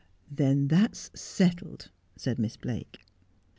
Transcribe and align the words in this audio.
'Then 0.31 0.67
that's 0.69 1.11
settled,' 1.13 1.91
said 2.15 2.39
Miss 2.39 2.57
Blake. 2.57 3.01